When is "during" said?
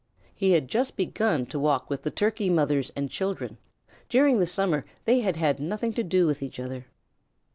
4.09-4.39